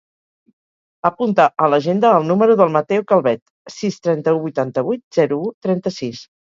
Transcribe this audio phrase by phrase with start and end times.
[1.09, 3.45] Apunta a l'agenda el número del Mateo Calvet:
[3.77, 6.31] sis, trenta-u, vuitanta-vuit, zero, u, trenta-sis.